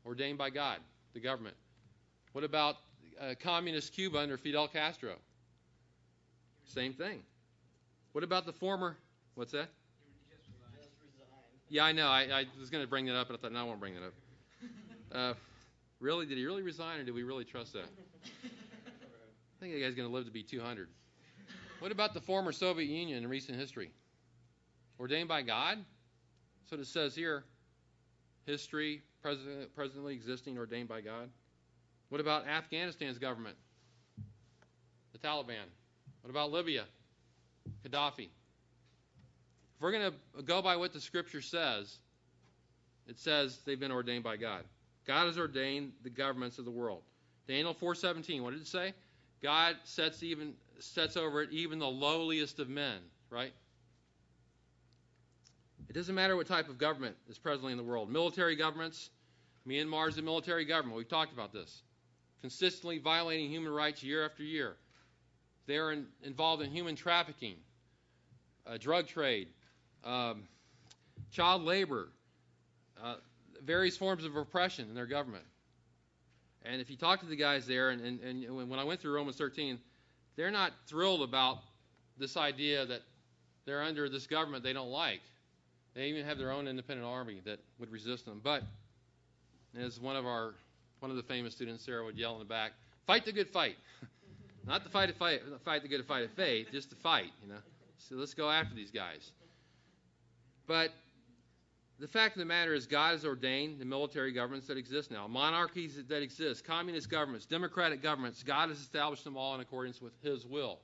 [0.06, 0.80] Ordained by God,
[1.14, 1.56] the government.
[2.32, 2.78] What about
[3.22, 5.14] uh, communist Cuba under Fidel Castro?
[6.66, 7.20] Same thing.
[8.14, 8.98] What about the former?
[9.36, 9.70] What's that?
[11.70, 12.08] Yeah, I know.
[12.08, 13.94] I, I was going to bring that up, but I thought, no, I won't bring
[13.96, 14.14] that up.
[15.12, 15.34] Uh,
[16.04, 16.26] really?
[16.26, 17.86] Did he really resign, or do we really trust that?
[18.44, 20.90] I think that guy's going to live to be 200.
[21.80, 23.92] What about the former Soviet Union in recent history?
[25.00, 25.80] Ordained by God?
[26.70, 27.46] So it says here.
[28.46, 31.30] History, present, presently existing, ordained by God.
[32.10, 33.56] What about Afghanistan's government?
[35.14, 35.70] The Taliban.
[36.22, 36.84] What about Libya?
[37.88, 38.28] Gaddafi.
[39.76, 41.98] If we're going to go by what the scripture says,
[43.08, 44.64] it says they've been ordained by God.
[45.06, 47.04] God has ordained the governments of the world.
[47.48, 48.94] Daniel 4:17, what did it say?
[49.42, 53.54] God sets even sets over it even the lowliest of men, right?
[55.90, 58.10] It doesn't matter what type of government is presently in the world.
[58.10, 59.10] Military governments,
[59.68, 60.98] Myanmar is a military government.
[60.98, 61.84] We've talked about this.
[62.42, 64.76] Consistently violating human rights year after year.
[65.68, 67.56] They're in, involved in human trafficking,
[68.66, 69.50] uh, drug trade,
[70.04, 70.44] um,
[71.32, 72.10] child labor,
[73.02, 73.16] uh,
[73.66, 75.46] various forms of oppression in their government.
[76.64, 79.14] And if you talk to the guys there, and, and, and when I went through
[79.14, 79.80] Romans 13,
[80.36, 81.60] they're not thrilled about
[82.18, 83.02] this idea that
[83.66, 85.22] they're under this government they don't like.
[85.94, 88.42] They even have their own independent army that would resist them.
[88.44, 88.64] But
[89.80, 90.54] as one of our
[91.00, 92.72] one of the famous students, Sarah, would yell in the back,
[93.06, 93.76] "Fight the good fight."
[94.66, 97.50] Not to fight a fight, fight the good fight of faith, just to fight, you
[97.50, 97.60] know.
[97.98, 99.32] So let's go after these guys.
[100.68, 100.92] But
[102.04, 105.26] the fact of the matter is, God has ordained the military governments that exist now,
[105.26, 108.44] monarchies that exist, communist governments, democratic governments.
[108.44, 110.80] God has established them all in accordance with His will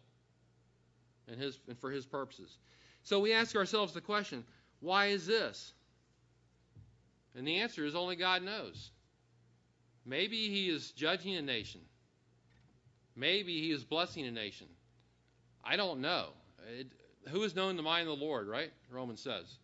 [1.28, 2.58] and, his, and for His purposes.
[3.04, 4.46] So we ask ourselves the question
[4.80, 5.74] why is this?
[7.36, 8.90] And the answer is only God knows.
[10.06, 11.82] Maybe He is judging a nation,
[13.18, 14.68] maybe He is blessing a nation.
[15.66, 16.30] I don't know.
[16.80, 16.88] It,
[17.28, 18.72] who has known the mind of the Lord, right?
[18.90, 19.58] Romans says.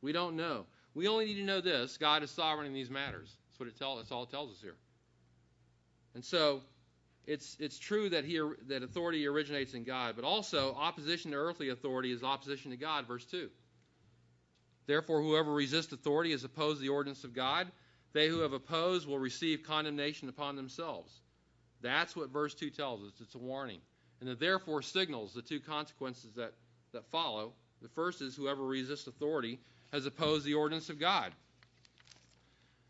[0.00, 0.64] We don't know.
[0.94, 3.36] We only need to know this God is sovereign in these matters.
[3.48, 4.76] That's what it tells that's all it tells us here.
[6.14, 6.62] And so
[7.26, 11.70] it's it's true that he that authority originates in God, but also opposition to earthly
[11.70, 13.48] authority is opposition to God, verse 2.
[14.86, 17.70] Therefore whoever resists authority is opposed to the ordinance of God.
[18.12, 21.20] They who have opposed will receive condemnation upon themselves.
[21.80, 23.12] That's what verse 2 tells us.
[23.20, 23.80] It's a warning.
[24.20, 26.52] And the therefore signals the two consequences that,
[26.92, 27.52] that follow.
[27.82, 29.58] The first is whoever resists authority
[29.94, 31.30] has opposed the ordinance of God.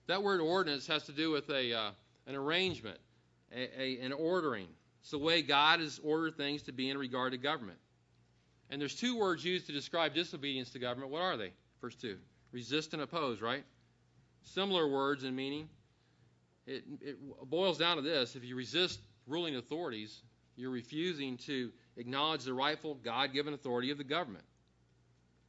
[0.06, 1.90] That word ordinance has to do with a, uh,
[2.26, 2.96] an arrangement,
[3.54, 4.66] a, a, an ordering.
[5.02, 7.76] It's the way God has ordered things to be in regard to government.
[8.70, 11.12] And there's two words used to describe disobedience to government.
[11.12, 11.52] What are they?
[11.82, 12.16] First two
[12.52, 13.64] resist and oppose, right?
[14.42, 15.68] Similar words in meaning.
[16.66, 17.18] It, it
[17.50, 20.22] boils down to this if you resist ruling authorities,
[20.56, 24.44] you're refusing to acknowledge the rightful God given authority of the government.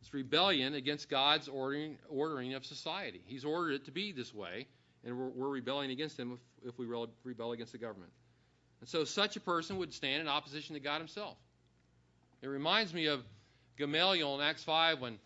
[0.06, 3.22] It's rebellion against God's ordering, ordering of society.
[3.26, 4.68] He's ordered it to be this way,
[5.04, 6.86] and we're, we're rebelling against Him if, if we
[7.24, 8.12] rebel against the government.
[8.82, 11.38] And so such a person would stand in opposition to God Himself.
[12.44, 13.24] It reminds me of
[13.78, 15.18] Gamaliel in Acts 5 when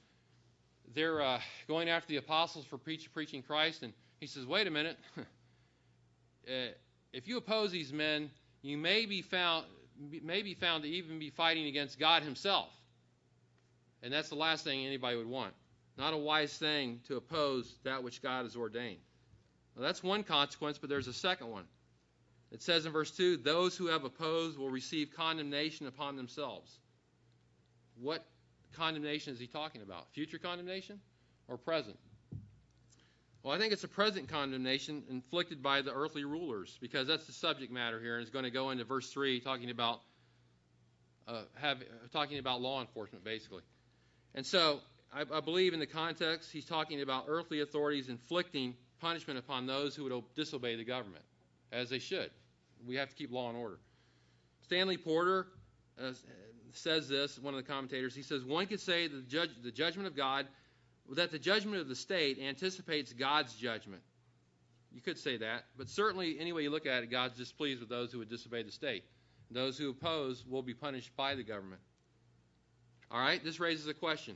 [0.95, 4.71] they're uh, going after the apostles for preach, preaching Christ, and he says, Wait a
[4.71, 4.97] minute.
[5.17, 5.23] uh,
[7.11, 8.29] if you oppose these men,
[8.61, 9.65] you may be found
[10.23, 12.69] may be found to even be fighting against God Himself.
[14.01, 15.53] And that's the last thing anybody would want.
[15.97, 19.01] Not a wise thing to oppose that which God has ordained.
[19.75, 21.65] Well, that's one consequence, but there's a second one.
[22.51, 26.79] It says in verse 2 those who have opposed will receive condemnation upon themselves.
[28.01, 28.25] What
[28.73, 30.11] condemnation is he talking about?
[30.13, 30.99] Future condemnation
[31.47, 31.97] or present?
[33.43, 37.31] Well, I think it's a present condemnation inflicted by the earthly rulers because that's the
[37.31, 40.01] subject matter here, and it's going to go into verse 3 talking about
[41.27, 43.61] uh, have, talking about law enforcement, basically.
[44.35, 44.79] And so
[45.13, 49.95] I, I believe in the context, he's talking about earthly authorities inflicting punishment upon those
[49.95, 51.23] who would disobey the government,
[51.71, 52.29] as they should.
[52.85, 53.79] We have to keep law and order.
[54.61, 55.47] Stanley Porter
[56.01, 56.11] uh,
[56.73, 58.15] says this, one of the commentators.
[58.15, 60.47] He says, One could say the, judge, the judgment of God,
[61.15, 64.01] that the judgment of the state anticipates God's judgment.
[64.91, 67.89] You could say that, but certainly, any way you look at it, God's displeased with
[67.89, 69.03] those who would disobey the state.
[69.51, 71.81] Those who oppose will be punished by the government.
[73.11, 74.35] All right, this raises a question.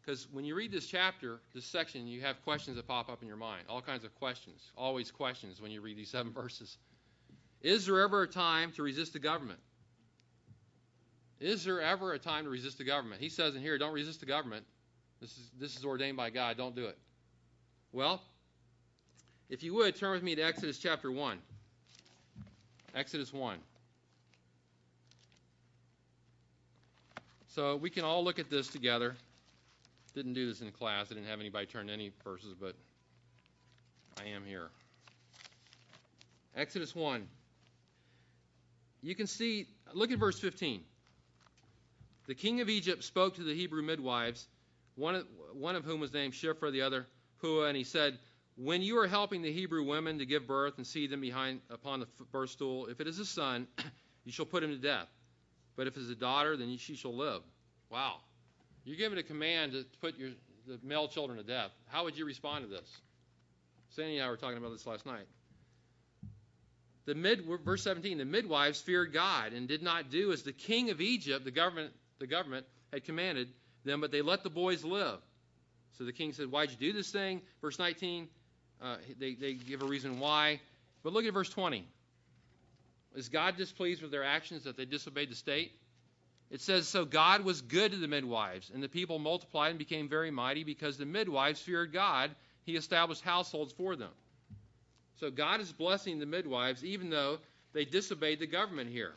[0.00, 3.28] Because when you read this chapter, this section, you have questions that pop up in
[3.28, 3.64] your mind.
[3.68, 4.70] All kinds of questions.
[4.76, 6.78] Always questions when you read these seven verses.
[7.62, 9.60] Is there ever a time to resist the government?
[11.38, 13.20] Is there ever a time to resist the government?
[13.20, 14.64] He says in here, don't resist the government.
[15.20, 16.56] This is, this is ordained by God.
[16.56, 16.98] Don't do it.
[17.92, 18.22] Well,
[19.48, 21.38] if you would, turn with me to Exodus chapter 1.
[22.94, 23.58] Exodus 1.
[27.54, 29.16] So we can all look at this together.
[30.14, 31.06] Didn't do this in class.
[31.10, 32.74] I didn't have anybody turn any verses, but
[34.20, 34.68] I am here.
[36.54, 37.26] Exodus 1.
[39.02, 40.82] You can see, look at verse 15.
[42.28, 44.46] The king of Egypt spoke to the Hebrew midwives,
[44.94, 47.06] one of, one of whom was named Shiphrah, the other
[47.40, 48.18] Puah, and he said,
[48.56, 52.00] When you are helping the Hebrew women to give birth and see them behind upon
[52.00, 53.66] the birth stool, if it is a son,
[54.24, 55.08] you shall put him to death.
[55.80, 57.40] But if it's a daughter, then she shall live.
[57.88, 58.16] Wow.
[58.84, 60.28] You're given a command to put your
[60.66, 61.70] the male children to death.
[61.88, 62.86] How would you respond to this?
[63.88, 65.24] Sandy and I were talking about this last night.
[67.06, 70.90] The mid, verse 17, the midwives feared God and did not do as the king
[70.90, 73.48] of Egypt, the government, the government had commanded
[73.86, 75.20] them, but they let the boys live.
[75.96, 77.40] So the king said, Why'd you do this thing?
[77.62, 78.28] Verse 19,
[78.82, 80.60] uh, they, they give a reason why.
[81.02, 81.88] But look at verse 20.
[83.14, 85.72] Is God displeased with their actions that they disobeyed the state?
[86.50, 90.08] It says, So God was good to the midwives, and the people multiplied and became
[90.08, 92.30] very mighty because the midwives feared God.
[92.64, 94.10] He established households for them.
[95.18, 97.38] So God is blessing the midwives even though
[97.72, 99.12] they disobeyed the government here.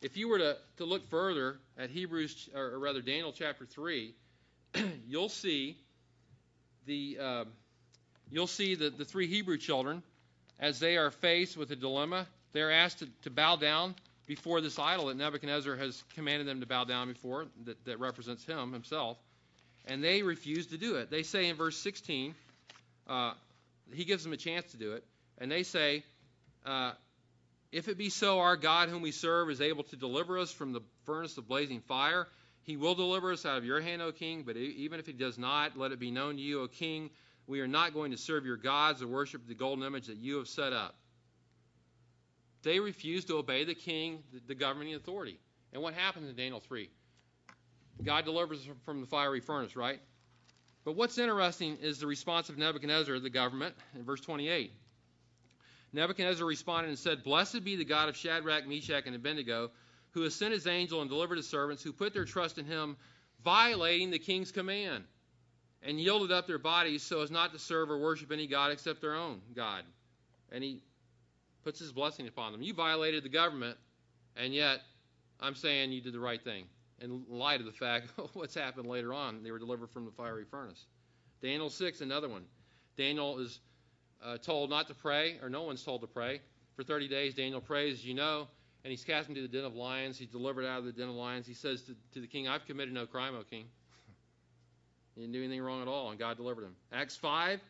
[0.00, 4.14] If you were to, to look further at Hebrews, or rather Daniel chapter 3,
[5.08, 5.76] you'll see
[6.86, 7.44] the, uh,
[8.30, 10.02] you'll see the, the three Hebrew children
[10.58, 13.94] as they are faced with a dilemma, they're asked to, to bow down
[14.26, 18.44] before this idol that Nebuchadnezzar has commanded them to bow down before, that, that represents
[18.44, 19.16] him himself.
[19.86, 21.10] and they refuse to do it.
[21.10, 22.34] They say in verse 16,
[23.08, 23.32] uh,
[23.92, 25.04] he gives them a chance to do it,
[25.38, 26.04] and they say,
[26.66, 26.92] uh,
[27.72, 30.72] If it be so, our God whom we serve is able to deliver us from
[30.72, 32.26] the furnace of blazing fire.
[32.64, 35.38] He will deliver us out of your hand, O king, but even if he does
[35.38, 37.08] not, let it be known to you, O king,
[37.48, 40.36] we are not going to serve your gods or worship the golden image that you
[40.36, 40.94] have set up.
[42.62, 45.40] They refuse to obey the king, the governing authority.
[45.72, 46.90] And what happens in Daniel 3?
[48.04, 49.98] God delivers them from the fiery furnace, right?
[50.84, 54.72] But what's interesting is the response of Nebuchadnezzar, the government, in verse 28.
[55.92, 59.70] Nebuchadnezzar responded and said, Blessed be the God of Shadrach, Meshach, and Abednego,
[60.10, 62.96] who has sent his angel and delivered his servants who put their trust in him,
[63.42, 65.04] violating the king's command,
[65.82, 69.00] and yielded up their bodies so as not to serve or worship any God except
[69.00, 69.84] their own God.
[70.50, 70.82] And he
[71.64, 72.62] puts his blessing upon them.
[72.62, 73.76] You violated the government,
[74.36, 74.80] and yet
[75.40, 76.64] I'm saying you did the right thing
[77.00, 79.42] in light of the fact what's happened later on.
[79.42, 80.86] They were delivered from the fiery furnace.
[81.42, 82.44] Daniel 6, another one.
[82.96, 83.60] Daniel is
[84.24, 86.40] uh, told not to pray, or no one's told to pray.
[86.74, 88.48] For 30 days, Daniel prays, as you know,
[88.84, 90.18] and he's cast into the den of lions.
[90.18, 91.46] He's delivered out of the den of lions.
[91.46, 93.66] He says to, to the king, I've committed no crime, O king.
[95.18, 96.76] He didn't do anything wrong at all, and God delivered him.
[96.92, 97.60] Acts 5,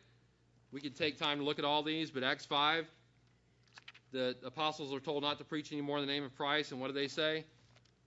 [0.71, 2.85] we could take time to look at all these, but Acts 5,
[4.11, 6.87] the apostles are told not to preach anymore in the name of Christ, and what
[6.87, 7.45] do they say?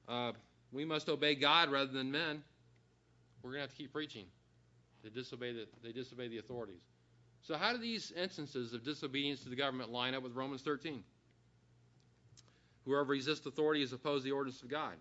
[0.08, 0.30] Uh,
[0.70, 2.44] we must obey God rather than men.
[3.42, 4.26] We're going to have to keep preaching.
[5.02, 6.82] They disobey the, they disobey the authorities.
[7.42, 11.02] So, how do these instances of disobedience to the government line up with Romans 13?
[12.84, 14.94] Whoever resists authority is opposed to the ordinance of God.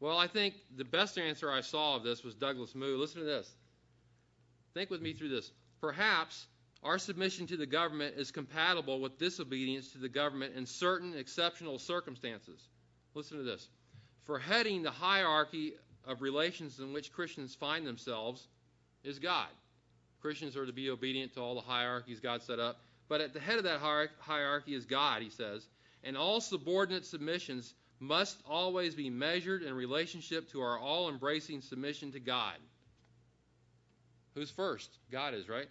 [0.00, 2.96] Well, I think the best answer I saw of this was Douglas Moo.
[2.96, 3.54] Listen to this.
[4.72, 5.52] Think with me through this.
[5.80, 6.46] Perhaps
[6.82, 11.78] our submission to the government is compatible with disobedience to the government in certain exceptional
[11.78, 12.68] circumstances.
[13.14, 13.68] Listen to this.
[14.24, 15.74] For heading the hierarchy
[16.06, 18.48] of relations in which Christians find themselves
[19.04, 19.48] is God.
[20.22, 22.80] Christians are to be obedient to all the hierarchies God set up.
[23.08, 23.80] But at the head of that
[24.20, 25.66] hierarchy is God, he says.
[26.04, 32.12] And all subordinate submissions must always be measured in relationship to our all embracing submission
[32.12, 32.56] to God.
[34.34, 34.90] Who's first?
[35.12, 35.68] God is, right?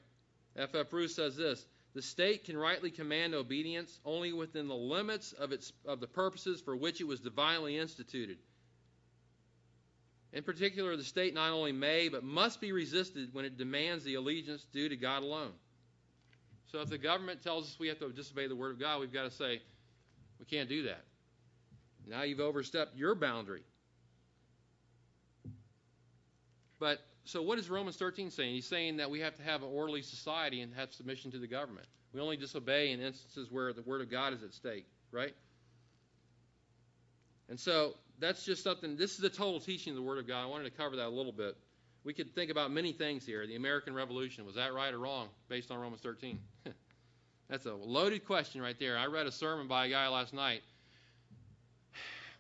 [0.56, 0.76] F.
[0.76, 0.90] F.
[0.92, 1.66] Bruce says this
[1.96, 6.62] The state can rightly command obedience only within the limits of, its, of the purposes
[6.62, 8.38] for which it was divinely instituted.
[10.32, 14.14] In particular, the state not only may, but must be resisted when it demands the
[14.14, 15.52] allegiance due to God alone.
[16.72, 19.12] So if the government tells us we have to disobey the Word of God, we've
[19.12, 19.60] got to say,
[20.40, 21.04] we can't do that.
[22.10, 23.64] Now you've overstepped your boundary.
[26.80, 28.54] But so what is Romans 13 saying?
[28.56, 31.48] He's saying that we have to have an orderly society and have submission to the
[31.48, 31.86] government.
[32.14, 35.36] We only disobey in instances where the Word of God is at stake, right?
[37.50, 40.44] And so that's just something, this is the total teaching of the Word of God.
[40.44, 41.56] I wanted to cover that a little bit.
[42.04, 43.46] We could think about many things here.
[43.46, 46.40] The American Revolution, was that right or wrong based on Romans 13?
[47.50, 48.98] that's a loaded question right there.
[48.98, 50.62] I read a sermon by a guy last night,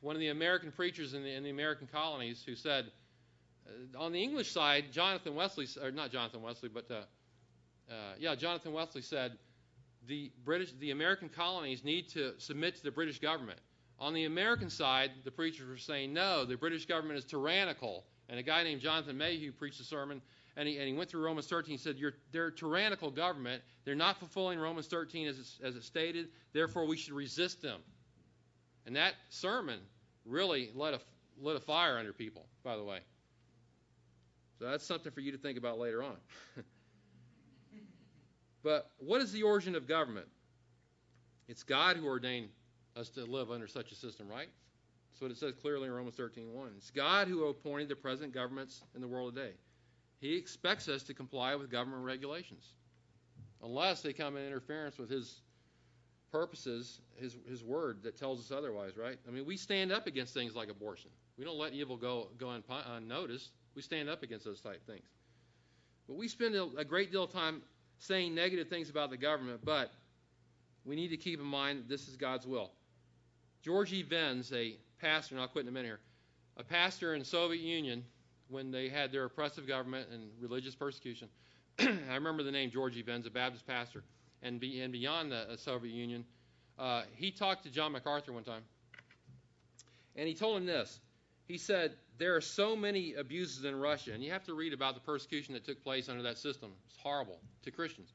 [0.02, 2.91] one of the American preachers in the, in the American colonies, who said,
[3.68, 7.02] uh, on the English side, Jonathan Wesley, or not Jonathan Wesley, but uh,
[7.89, 9.38] uh, yeah, Jonathan Wesley said
[10.08, 13.60] the British, the American colonies need to submit to the British government.
[14.00, 18.06] On the American side, the preachers were saying, no, the British government is tyrannical.
[18.30, 20.22] And a guy named Jonathan Mayhew preached a sermon,
[20.56, 21.72] and he, and he went through Romans 13.
[21.72, 21.97] He said,
[22.32, 23.62] they're a tyrannical government.
[23.84, 26.30] They're not fulfilling Romans 13 as, as it stated.
[26.54, 27.82] Therefore, we should resist them.
[28.89, 29.77] And that sermon
[30.25, 30.99] really lit a,
[31.39, 33.01] lit a fire under people, by the way.
[34.57, 36.15] So that's something for you to think about later on.
[38.63, 40.25] but what is the origin of government?
[41.47, 42.47] It's God who ordained
[42.95, 44.49] us to live under such a system, right?
[45.11, 46.75] That's what it says clearly in Romans 13:1.
[46.75, 49.53] It's God who appointed the present governments in the world today.
[50.19, 52.73] He expects us to comply with government regulations,
[53.61, 55.41] unless they come in interference with His
[56.32, 59.17] purposes, His His word that tells us otherwise, right?
[59.27, 61.09] I mean, we stand up against things like abortion.
[61.38, 62.49] We don't let evil go go
[62.95, 63.51] unnoticed.
[63.75, 65.05] We stand up against those type things.
[66.07, 67.61] But we spend a great deal of time
[67.99, 69.91] saying negative things about the government, but
[70.84, 72.71] we need to keep in mind that this is God's will.
[73.61, 74.03] George E.
[74.03, 75.99] Venz, a pastor, and I'll quit in a minute here,
[76.57, 78.03] a pastor in Soviet Union
[78.47, 81.27] when they had their oppressive government and religious persecution.
[81.80, 83.03] I remember the name George E.
[83.03, 84.03] Venz, a Baptist pastor,
[84.41, 86.25] and, be, and beyond the Soviet Union.
[86.77, 88.61] Uh, he talked to John MacArthur one time,
[90.15, 90.99] and he told him this.
[91.45, 94.95] He said, There are so many abuses in Russia, and you have to read about
[94.95, 96.71] the persecution that took place under that system.
[96.87, 98.13] It's horrible to Christians.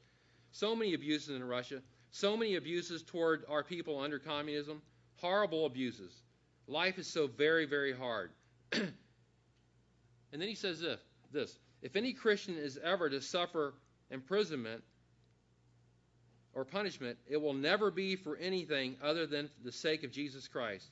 [0.52, 4.80] So many abuses in Russia, so many abuses toward our people under communism
[5.24, 6.22] horrible abuses.
[6.66, 8.30] Life is so very, very hard.
[8.72, 8.92] and
[10.32, 11.00] then he says this,
[11.32, 13.74] this If any Christian is ever to suffer
[14.10, 14.82] imprisonment
[16.54, 20.88] or punishment, it will never be for anything other than the sake of Jesus Christ.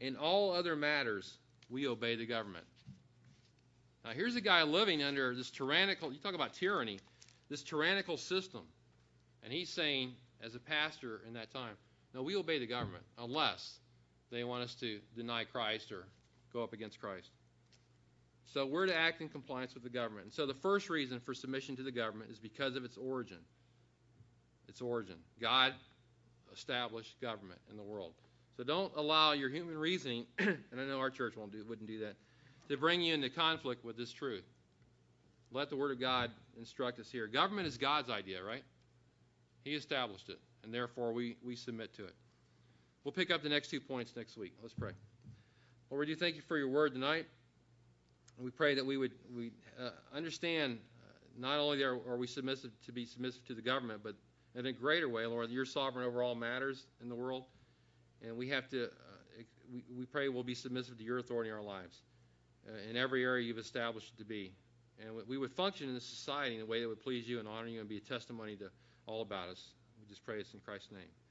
[0.00, 1.38] In all other matters,
[1.68, 2.64] we obey the government.
[4.04, 6.98] Now, here's a guy living under this tyrannical, you talk about tyranny,
[7.48, 8.62] this tyrannical system.
[9.44, 11.76] And he's saying, as a pastor in that time,
[12.14, 13.78] no, we obey the government unless
[14.30, 16.04] they want us to deny Christ or
[16.52, 17.30] go up against Christ.
[18.52, 20.24] So we're to act in compliance with the government.
[20.24, 23.38] And so the first reason for submission to the government is because of its origin.
[24.68, 25.16] Its origin.
[25.40, 25.74] God
[26.52, 28.12] established government in the world.
[28.56, 32.00] So don't allow your human reasoning, and I know our church won't do, wouldn't do
[32.00, 32.14] that,
[32.68, 34.44] to bring you into conflict with this truth.
[35.50, 37.26] Let the Word of God instruct us here.
[37.26, 38.62] Government is God's idea, right?
[39.64, 42.14] He established it, and therefore we, we submit to it.
[43.04, 44.52] We'll pick up the next two points next week.
[44.62, 44.92] Let's pray.
[45.90, 47.26] Lord, we do thank you for your word tonight.
[48.38, 52.70] We pray that we would we uh, understand uh, not only are, are we submissive
[52.86, 54.14] to be submissive to the government, but
[54.54, 57.44] in a greater way, Lord, you're sovereign over all matters in the world,
[58.22, 58.84] and we have to.
[58.84, 59.42] Uh,
[59.72, 62.02] we, we pray we'll be submissive to your authority in our lives,
[62.68, 64.52] uh, in every area you've established it to be,
[65.00, 67.48] and we would function in this society in a way that would please you and
[67.48, 68.70] honor you and be a testimony to
[69.06, 69.70] all about us.
[70.00, 71.21] We just pray this in Christ's name.